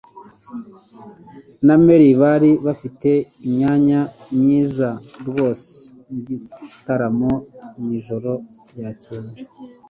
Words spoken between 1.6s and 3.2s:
na Mary bari bafite